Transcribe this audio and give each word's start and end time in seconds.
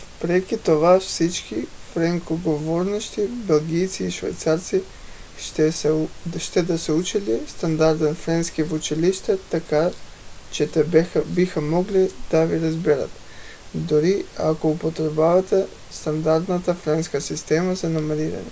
въпреки 0.00 0.62
това 0.62 1.00
всички 1.00 1.66
френскоговорящи 1.92 3.28
белгийци 3.28 4.04
и 4.04 4.10
швейцарци 4.10 4.82
ще 6.42 6.62
да 6.62 6.78
са 6.78 6.94
учили 6.94 7.48
стандартен 7.48 8.14
френски 8.14 8.62
в 8.62 8.72
училище 8.72 9.38
така 9.50 9.90
че 10.52 10.70
те 10.70 10.84
биха 11.26 11.60
могли 11.60 12.12
да 12.30 12.44
ви 12.44 12.60
разберат 12.60 13.10
дори 13.74 14.24
ако 14.38 14.70
употребявахте 14.70 15.66
стандартната 15.90 16.74
френска 16.74 17.20
система 17.20 17.74
за 17.74 17.88
номериране 17.90 18.50